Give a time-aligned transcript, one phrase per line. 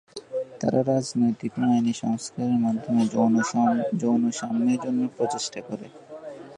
[0.61, 3.03] তারা রাজনৈতিক ও আইনি সংস্কারের মাধ্যমে
[4.01, 5.87] যৌন সাম্যের জন্য প্রচেষ্টা করে।